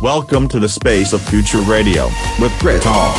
[0.00, 2.06] Welcome to the space of future radio
[2.40, 3.14] with Grit Hall.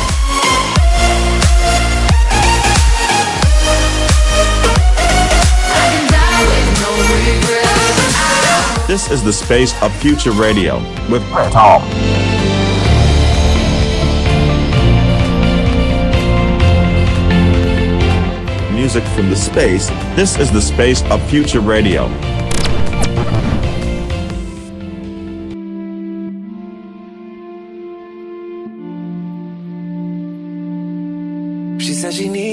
[8.86, 10.78] This is the space of future radio
[11.10, 11.80] with Grit Hall.
[18.74, 19.88] Music from the space.
[20.14, 22.08] This is the space of future radio.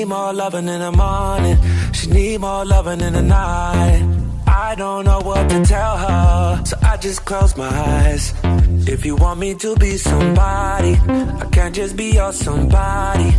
[0.08, 1.58] Need more loving in the morning.
[1.94, 4.27] She need more loving in the night.
[4.60, 8.34] I don't know what to tell her, so I just close my eyes.
[8.88, 10.94] If you want me to be somebody,
[11.44, 13.30] I can't just be your somebody.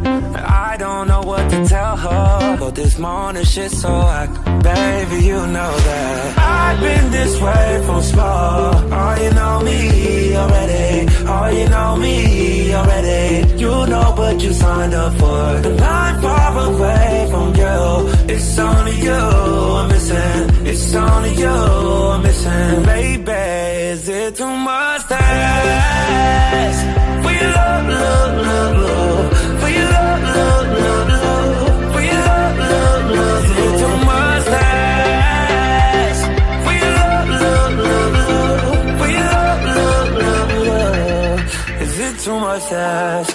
[0.69, 4.29] I don't know what to tell her, but this morning shit so hot.
[4.63, 8.75] Baby, you know that I've been this way from small.
[8.77, 11.07] Oh, you know me already.
[11.27, 13.59] Oh, you know me already.
[13.63, 15.69] You know what you signed up for.
[15.69, 18.35] And I'm far away from you.
[18.35, 20.67] It's only you I'm missing.
[20.67, 22.83] It's only you I'm missing.
[22.85, 23.33] Baby,
[23.93, 26.81] is it too much to ask?
[27.23, 29.27] For your love, love, love, love.
[29.61, 31.93] For your love, love, love, love.
[31.95, 33.45] For your love, love, love.
[33.45, 34.61] Is it too much to
[35.99, 36.23] ask?
[36.65, 38.99] For your love, love, love, love.
[39.01, 41.83] For your love, love, love, love.
[41.83, 43.28] Is it too much to ask?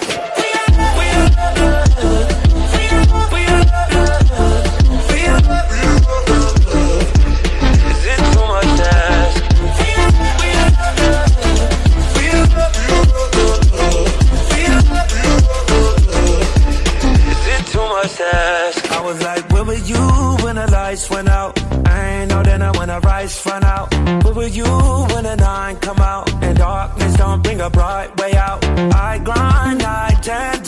[18.20, 19.96] I was like, where were you
[20.44, 21.58] when the lights went out?
[21.86, 23.92] I ain't know then when the rice run out.
[24.24, 26.32] Where were you when the nine come out?
[26.42, 28.64] And darkness don't bring a bright way out.
[28.64, 30.64] I grind night and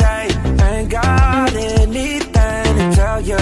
[3.27, 3.37] you.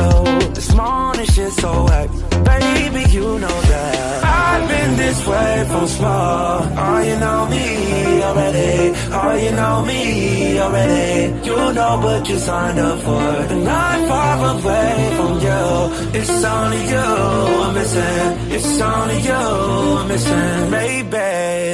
[0.55, 2.09] This morning shit so wet,
[2.45, 4.25] Baby, you know that.
[4.25, 6.61] I've been this way from small.
[6.85, 8.93] Oh, you know me already.
[9.19, 11.47] Oh, you know me already.
[11.49, 13.29] You know what you signed up for.
[13.55, 15.65] And I'm far away from you.
[16.19, 17.09] It's only you
[17.65, 18.29] I'm missing.
[18.57, 19.43] It's only you
[20.01, 20.71] I'm missing.
[20.71, 21.17] Baby,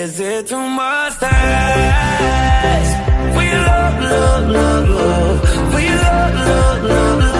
[0.04, 2.92] is it too much to ask?
[3.34, 5.72] For your love, love, love, love.
[5.72, 7.39] For your love, love, love, love.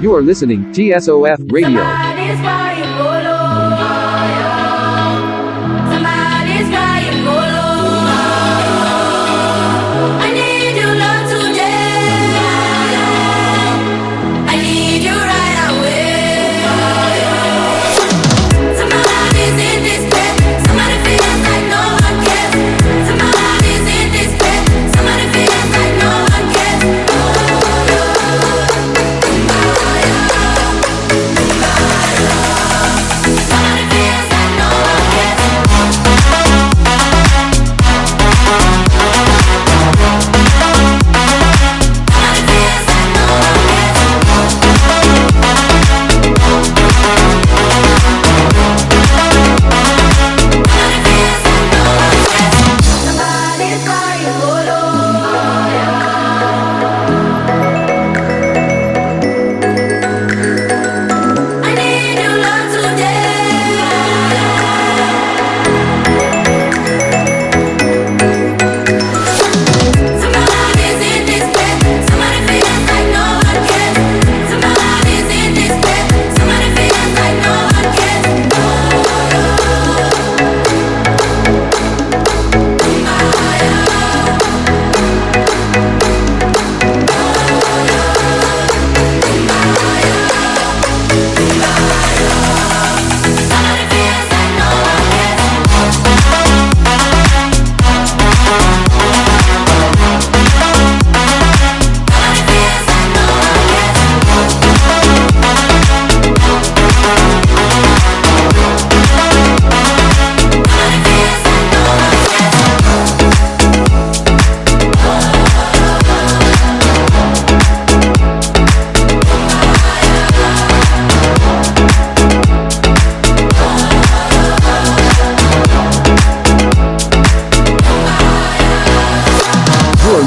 [0.00, 2.69] You are listening TSOF Radio.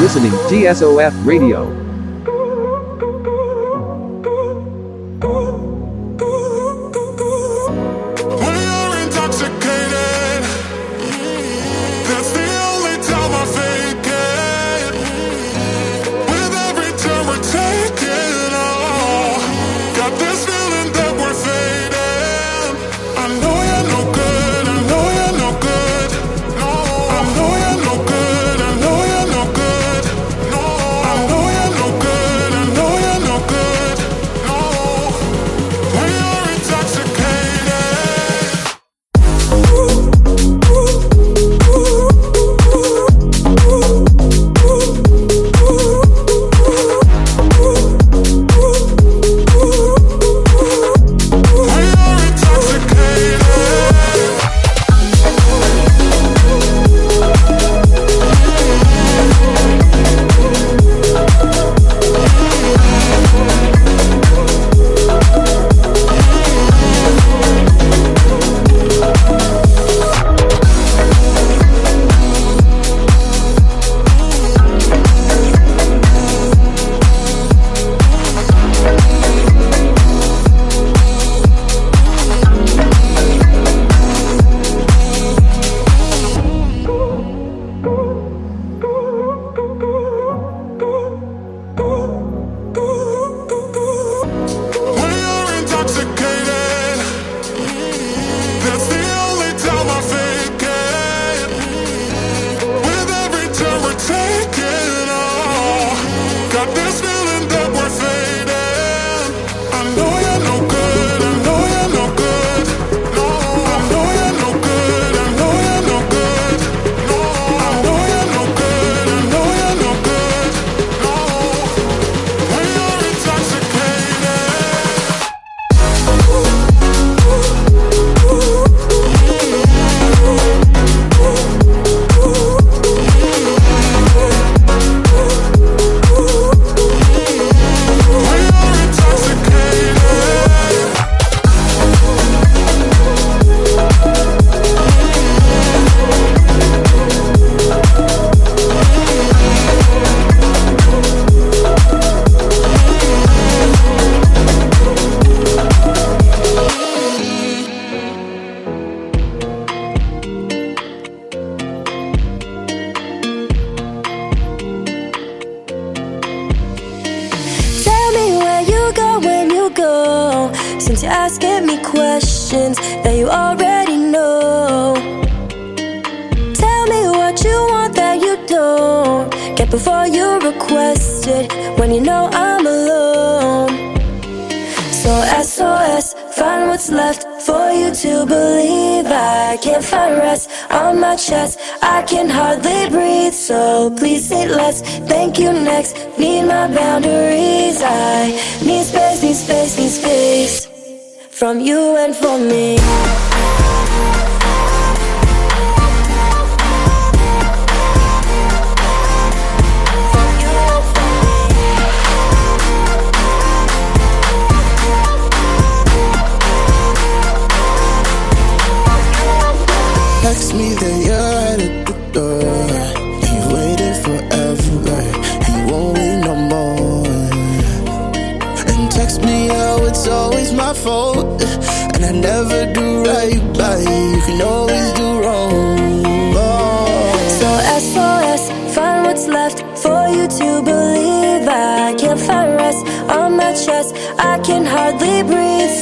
[0.02, 1.83] listening TSOF Radio.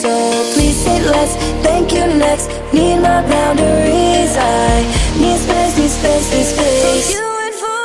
[0.01, 0.09] So
[0.55, 2.47] please say less, thank you next.
[2.73, 4.81] Need my boundaries, I
[5.19, 7.13] need space, need space, need space.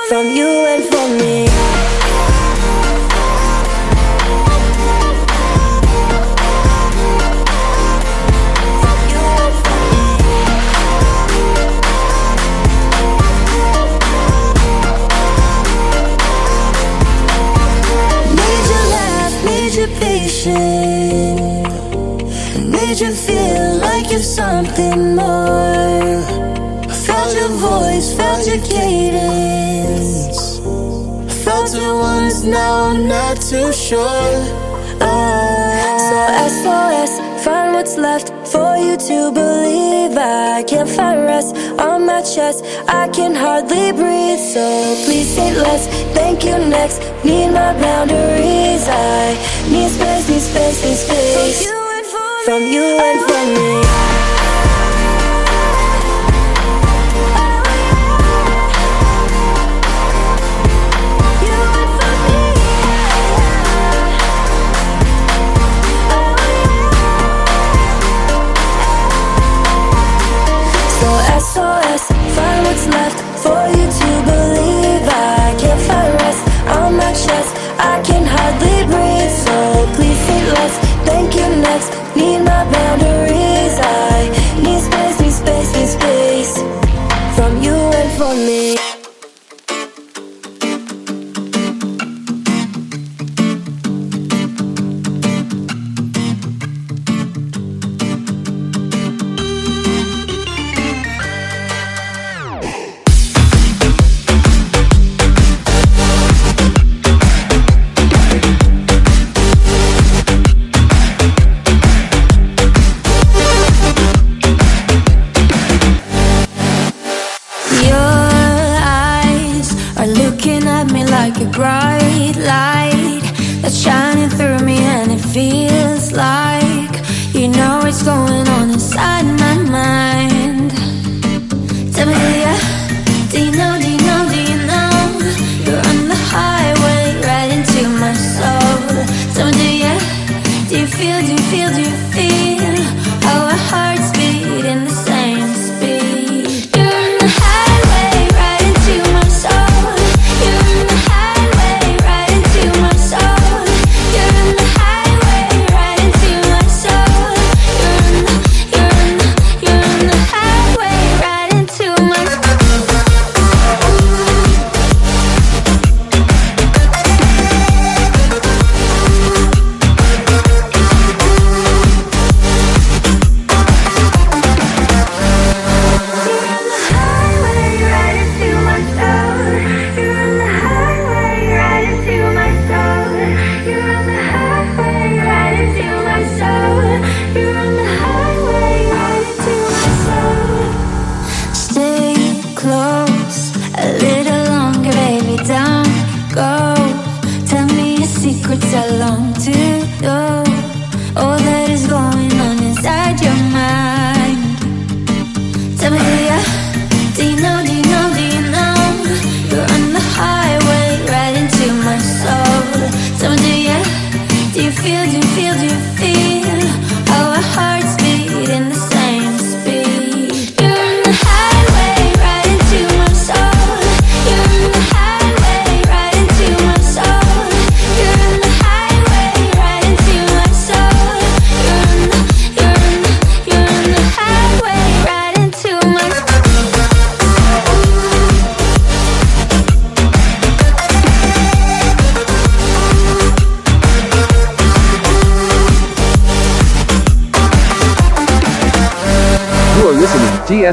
[0.08, 1.85] From you and from me.
[24.36, 26.20] something more.
[26.92, 30.38] I felt your voice, felt your cadence.
[31.44, 34.32] Felt it once, now I'm not too sure.
[35.00, 35.56] Oh.
[36.08, 36.18] So
[36.60, 37.12] SOS,
[37.44, 40.14] find what's left for you to believe.
[40.18, 42.58] I can't find rest on my chest,
[43.02, 44.42] I can hardly breathe.
[44.54, 44.64] So
[45.06, 45.82] please say less,
[46.18, 46.98] thank you next.
[47.24, 49.32] Need my boundaries, I
[49.72, 51.58] need space, need space, need space.
[51.64, 52.46] From you and from me.
[52.48, 54.05] From you and from me.
[72.90, 75.04] left for you to believe.
[75.08, 76.42] I can't find rest
[76.78, 77.52] on my chest.
[77.78, 79.56] I can hardly breathe, so
[79.96, 80.74] please say less.
[81.08, 83.25] Thank you next, need my boundaries.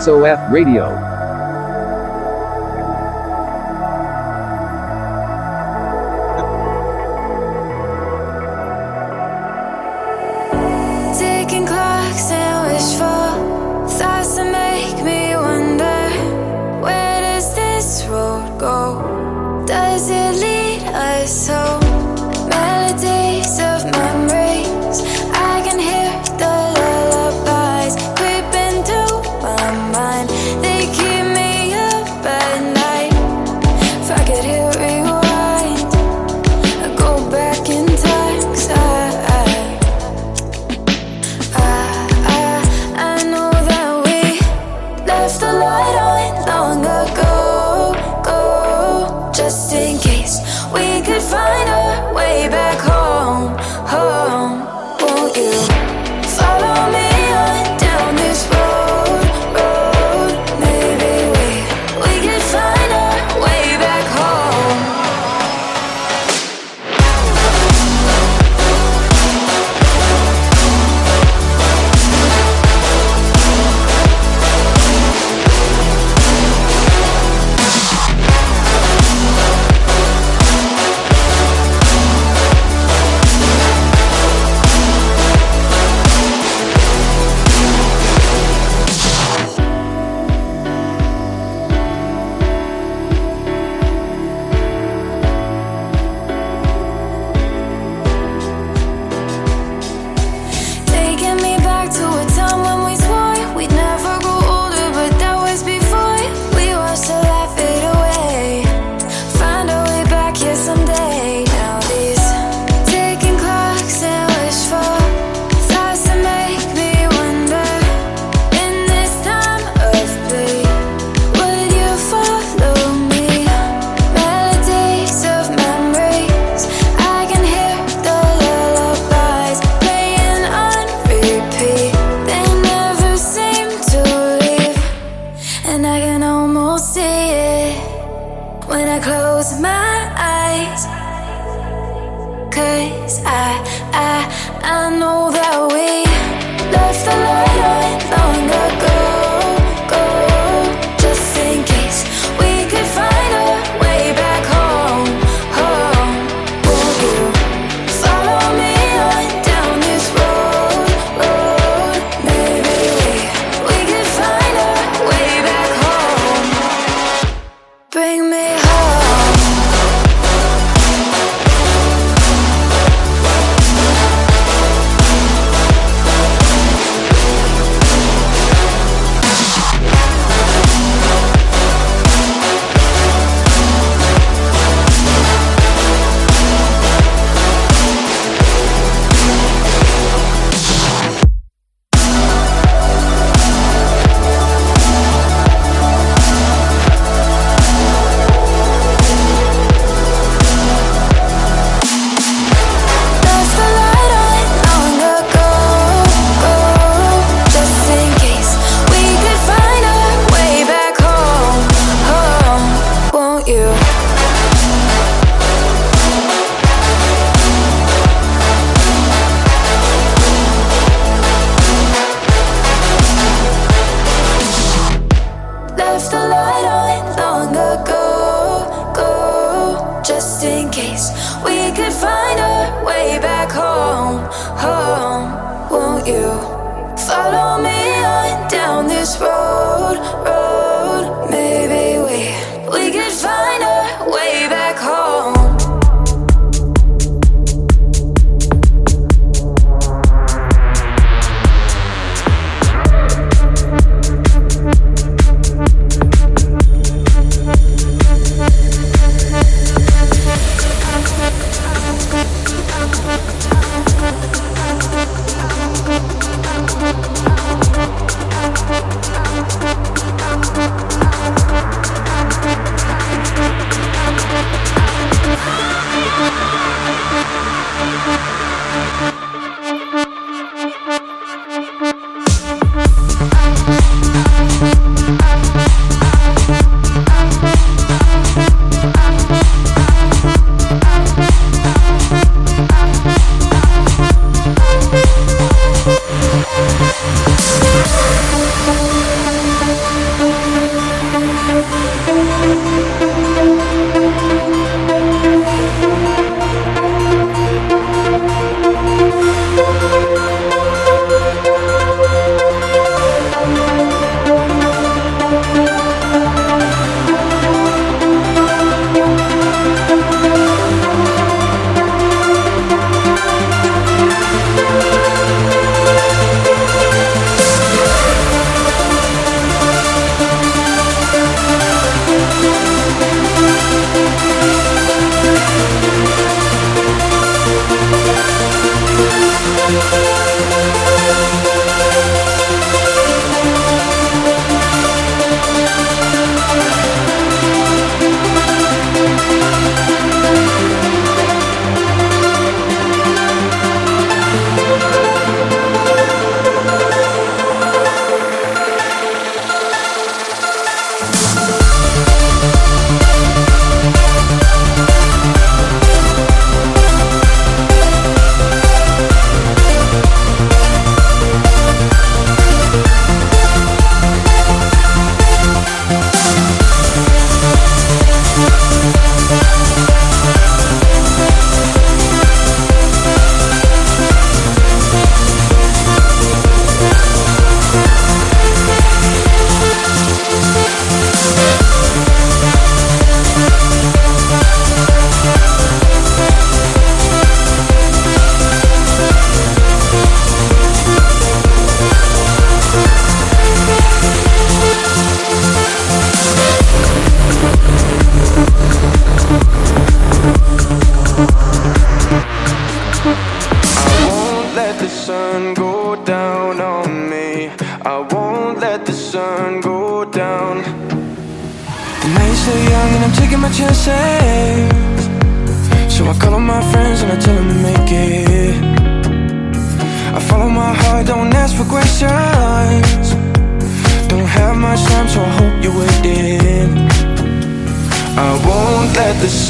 [0.04, 1.13] SOF Radio.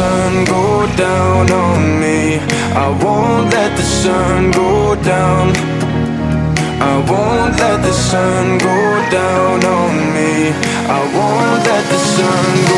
[0.03, 0.65] sun go
[1.07, 2.19] down on me.
[2.85, 4.71] I won't let the sun go
[5.13, 5.45] down.
[6.91, 8.79] I won't let the sun go
[9.19, 10.33] down on me.
[10.99, 12.72] I won't let the sun go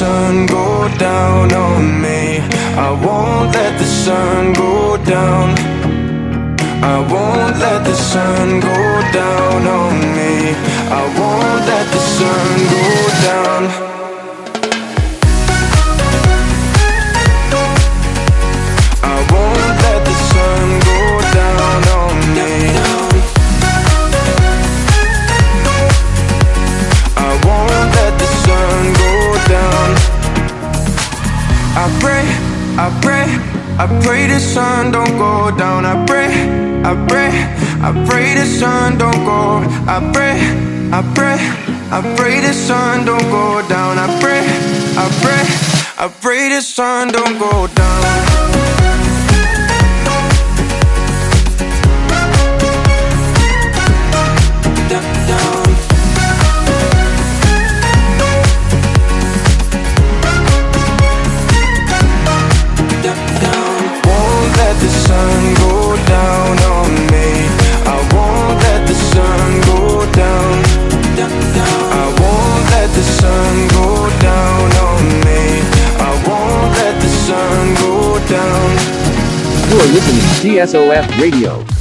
[0.00, 2.38] sun go down on me.
[2.86, 5.48] I won't let the sun go down.
[6.94, 8.78] I won't let the sun go
[9.20, 10.34] down on me.
[11.00, 12.69] I won't let the sun
[37.82, 39.64] I pray the sun don't go.
[39.88, 40.36] I pray,
[40.92, 41.38] I pray,
[41.90, 43.98] I pray the sun don't go down.
[43.98, 44.44] I pray,
[44.96, 48.49] I pray, I pray the sun don't go down.
[79.92, 81.79] Listening to TSOF Radio.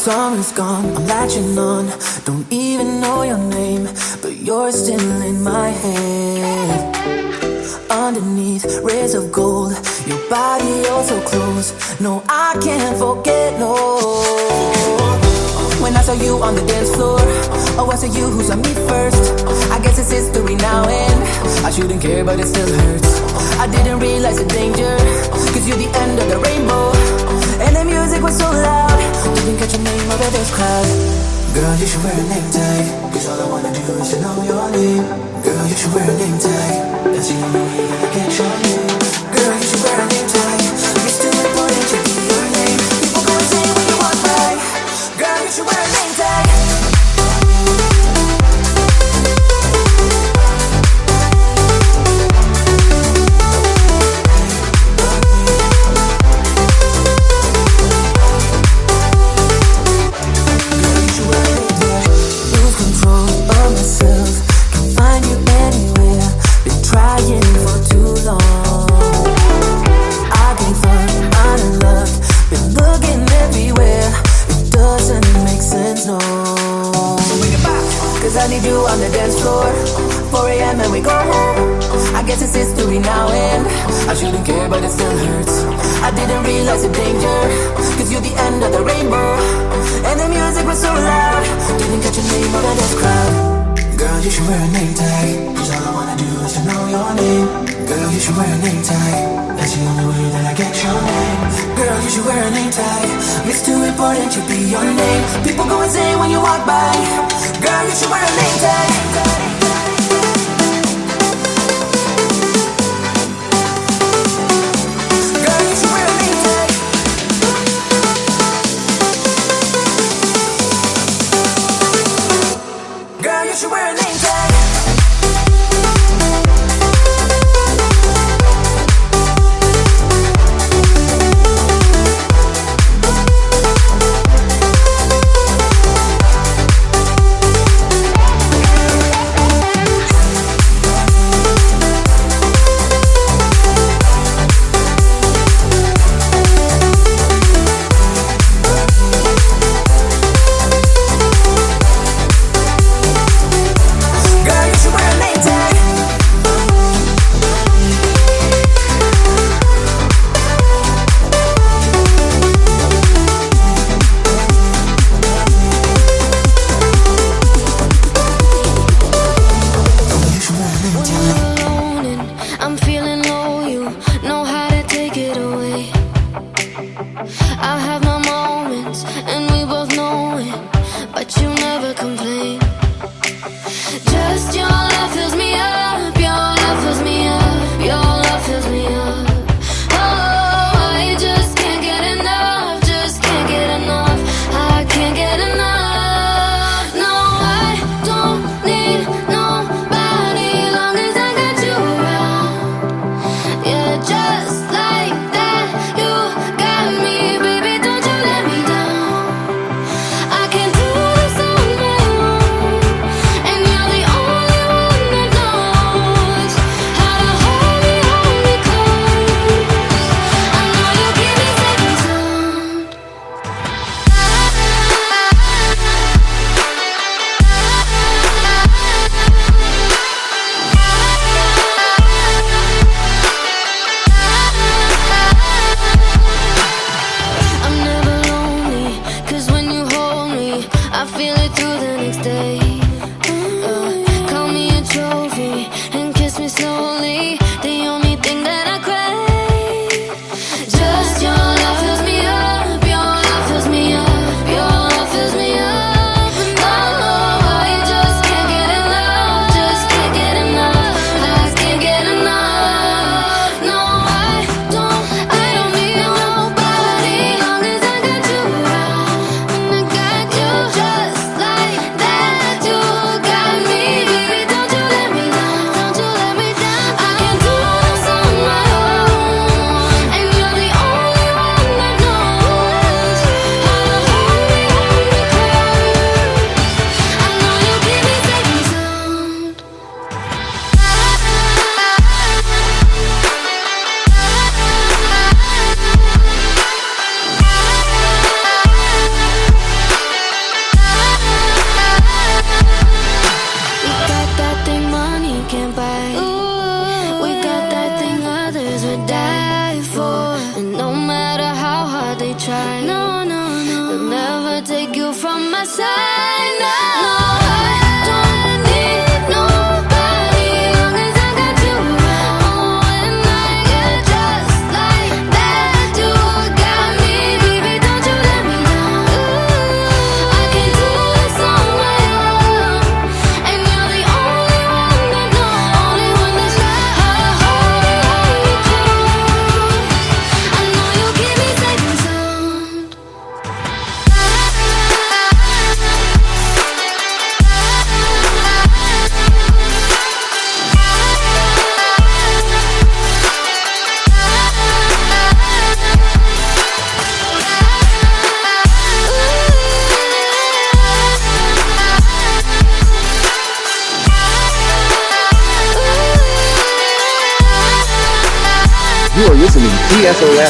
[0.00, 1.92] Summer's gone, I'm latching on.
[2.24, 3.84] Don't even know your name,
[4.22, 6.96] but you're still in my head.
[7.90, 9.72] Underneath rays of gold,
[10.06, 12.00] your body oh so close.
[12.00, 13.74] No, I can't forget, no.
[15.82, 17.18] When I saw you on the dance floor,
[17.76, 19.44] oh, I saw you who saw me first.
[19.70, 23.20] I guess it's history now, and I shouldn't care, but it still hurts.
[23.58, 24.96] I didn't realize the danger,
[25.52, 26.99] cause you're the end of the rainbow.
[27.70, 28.98] And the music was so loud,
[29.36, 30.90] didn't catch your name over this crowd.
[31.54, 32.82] Girl, you should wear a name tag,
[33.14, 35.06] cause all I wanna do is to know your name.
[35.46, 38.98] Girl, you should wear a name tag, that's the way that I get your name.
[39.30, 40.09] Girl, you should wear a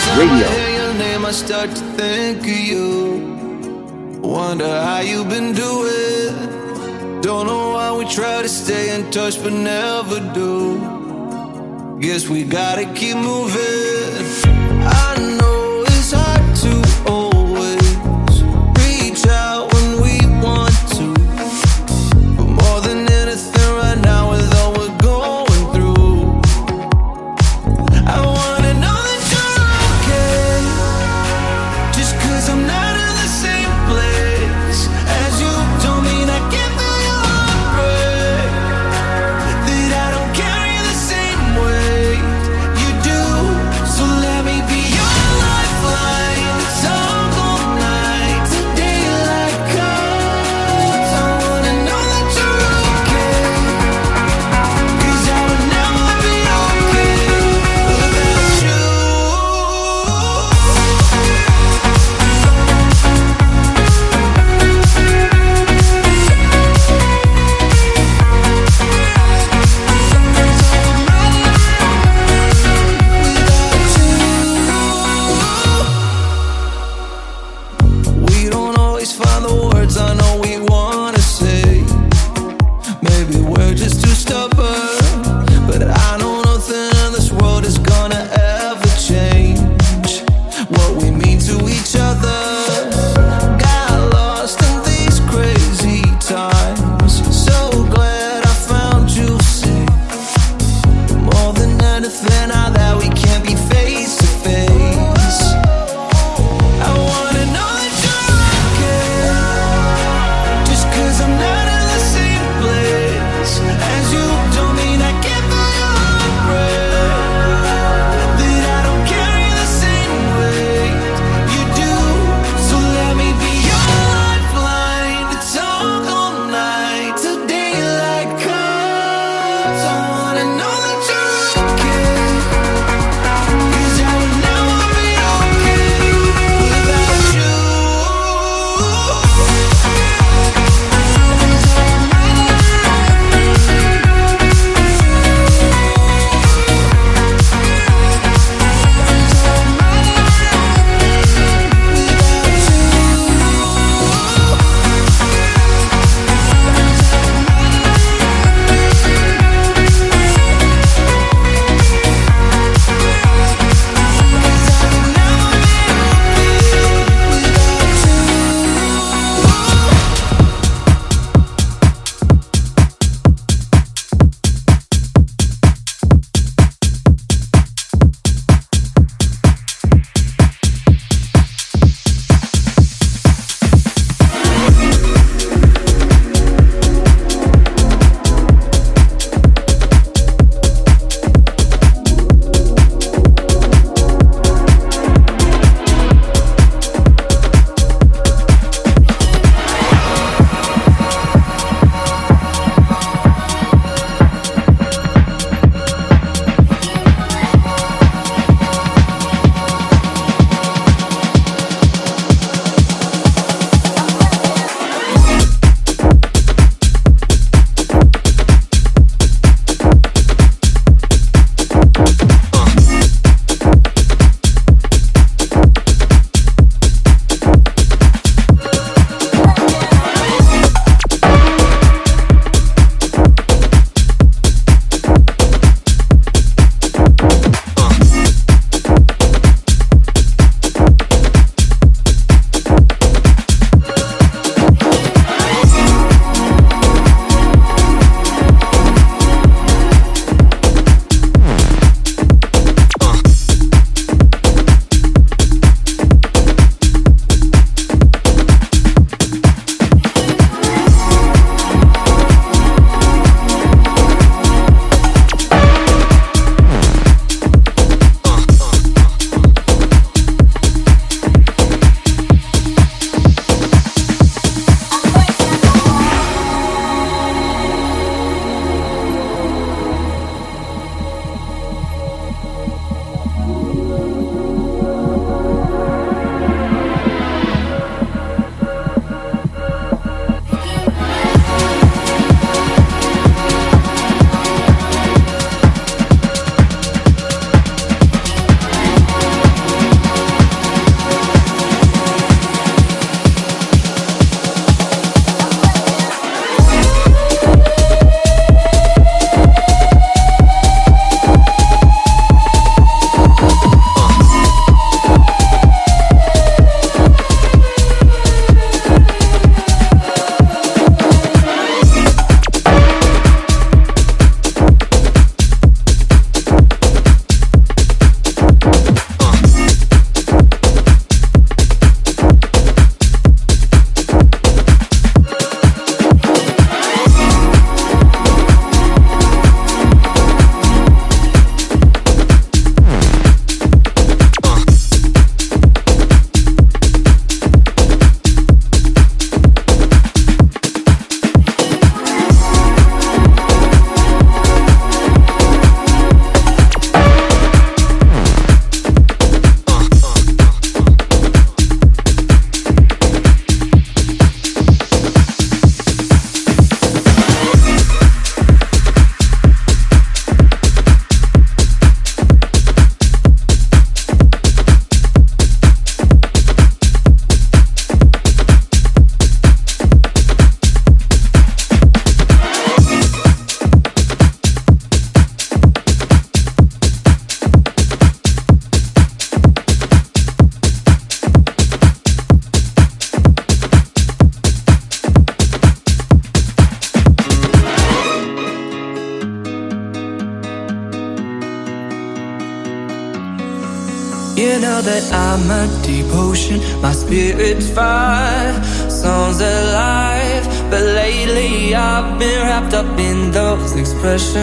[0.09, 0.60] Radio.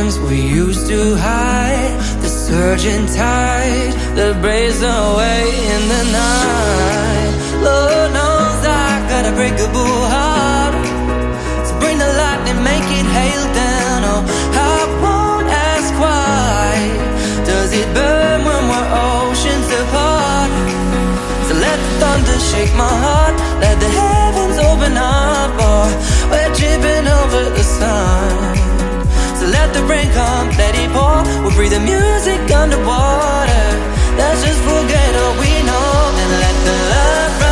[0.07, 1.99] Expressions we used to hide.
[2.21, 5.43] The surging tide that breaks away
[5.73, 7.33] in the night.
[7.67, 10.75] Lord knows I got a breakable heart.
[11.67, 13.99] So bring the lightning, make it hail down.
[14.11, 16.71] Oh, I won't ask why.
[17.45, 20.51] Does it burn when we're oceans apart?
[21.47, 23.35] So let the thunder shake my heart.
[23.59, 25.51] Let the heavens open up.
[25.59, 25.87] Oh,
[26.31, 28.46] we're tripping over the sun.
[29.67, 31.43] Let the rain come, let it pour.
[31.43, 33.67] We'll breathe the music underwater.
[34.15, 35.91] Let's just forget all we know
[36.21, 37.46] and let the love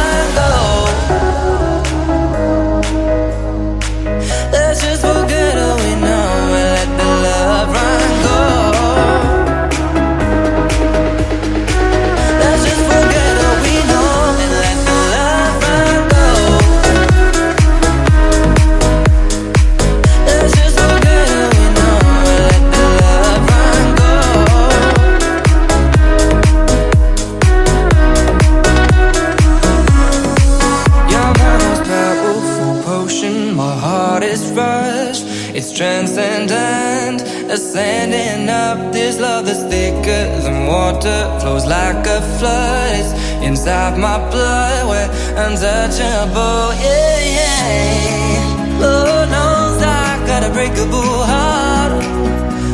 [41.06, 41.40] water.
[41.40, 42.96] Flows like a flood.
[43.00, 44.88] It's inside my blood.
[44.90, 46.74] We're untouchable.
[46.82, 48.80] Yeah, yeah.
[48.80, 52.04] Lord knows I got a breakable heart.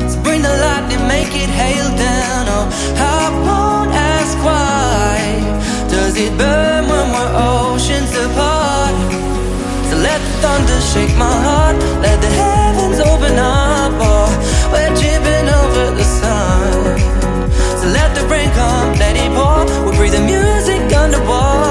[0.10, 2.46] So bring the lightning, make it hail down.
[2.56, 2.68] Oh,
[2.98, 5.18] I won't ask why.
[5.90, 8.96] Does it burn when we're oceans apart?
[9.90, 11.76] So let the thunder shake my heart.
[12.02, 13.94] Let the heavens open up.
[14.00, 14.30] Oh,
[14.72, 17.01] we're tripping over the sun.
[20.12, 21.71] The music underwater.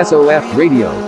[0.00, 0.99] TSOF Radio.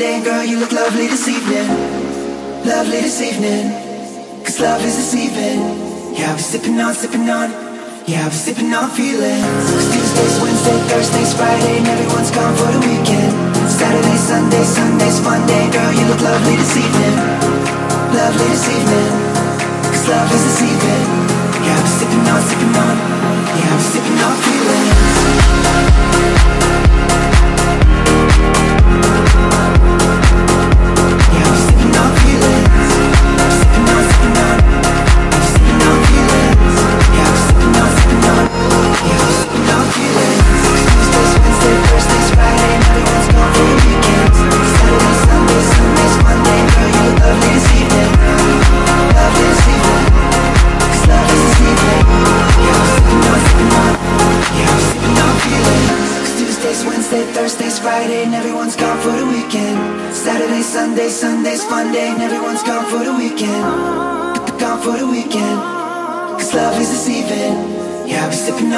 [0.00, 0.24] Sunday's fun day.
[0.24, 1.68] Girl, you look lovely this evening.
[2.64, 3.68] Lovely this evening.
[4.44, 5.60] Cause love is deceiving.
[6.16, 7.50] Yeah, I'll be sipping on, sipping on.
[8.08, 9.44] Yeah, I'll be sipping on feelings.
[9.44, 13.32] Cause Tuesdays, Wednesday, Thursdays, Friday, and everyone's gone for the weekend.
[13.68, 15.68] Saturday, Sunday, Sunday's fun day.
[15.68, 17.16] Girl, you look lovely this evening.
[18.16, 19.12] Lovely this evening.
[19.84, 21.04] Cause love is deceiving.
[21.60, 22.96] Yeah, I'll be sipping on, sipping on.
[23.52, 25.29] Yeah, I'll be sipping on feelings.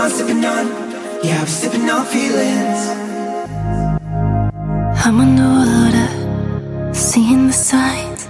[0.03, 0.67] on, sipping on.
[1.23, 2.81] Yeah, I'm sipping on feelings.
[5.05, 6.09] I'm underwater,
[6.93, 8.25] seeing the signs,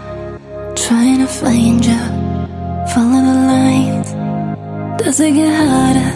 [0.76, 2.02] trying to find you.
[2.92, 4.98] Follow the light.
[4.98, 6.12] Does it get harder,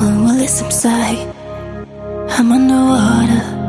[0.00, 1.34] or will it subside?
[2.36, 3.63] I'm underwater.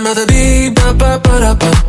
[0.00, 1.83] nada más de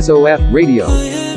[0.00, 1.29] SOF Radio.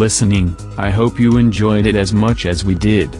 [0.00, 3.14] listening, I hope you enjoyed it as much as we did.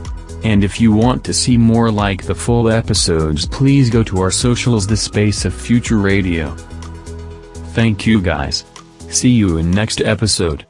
[0.45, 4.31] And if you want to see more like the full episodes please go to our
[4.31, 6.57] socials The Space of Future Radio.
[7.77, 8.65] Thank you guys.
[9.11, 10.65] See you in next episode.